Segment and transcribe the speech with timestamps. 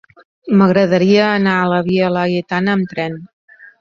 [0.61, 3.21] M'agradaria anar a la via Laietana amb tren.